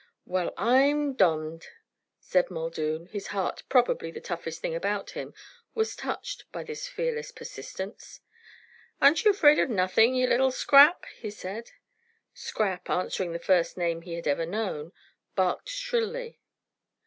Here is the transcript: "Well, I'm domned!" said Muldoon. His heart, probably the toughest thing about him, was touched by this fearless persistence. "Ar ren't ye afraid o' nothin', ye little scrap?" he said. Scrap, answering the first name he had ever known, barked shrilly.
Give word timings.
"Well, 0.25 0.51
I'm 0.57 1.13
domned!" 1.13 1.67
said 2.19 2.49
Muldoon. 2.49 3.05
His 3.05 3.27
heart, 3.27 3.61
probably 3.69 4.09
the 4.09 4.19
toughest 4.19 4.59
thing 4.59 4.73
about 4.73 5.11
him, 5.11 5.35
was 5.75 5.95
touched 5.95 6.51
by 6.51 6.63
this 6.63 6.87
fearless 6.87 7.29
persistence. 7.31 8.19
"Ar 8.99 9.09
ren't 9.11 9.23
ye 9.23 9.29
afraid 9.29 9.59
o' 9.59 9.65
nothin', 9.65 10.15
ye 10.15 10.25
little 10.25 10.49
scrap?" 10.49 11.05
he 11.19 11.29
said. 11.29 11.69
Scrap, 12.33 12.89
answering 12.89 13.31
the 13.33 13.37
first 13.37 13.77
name 13.77 14.01
he 14.01 14.15
had 14.15 14.27
ever 14.27 14.47
known, 14.47 14.91
barked 15.35 15.69
shrilly. 15.69 16.39